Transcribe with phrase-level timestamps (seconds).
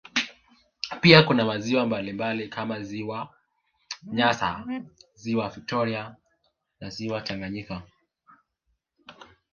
[1.01, 3.29] Pia kuna maziwa mbalimbali kama ziwa
[4.03, 4.65] nyasa
[5.15, 6.15] ziwa victoria
[6.79, 7.81] na ziwa Tanganyika